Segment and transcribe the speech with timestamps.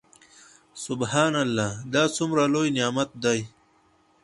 [0.85, 3.39] سبحان الله دا څومره لوى نعمت دى.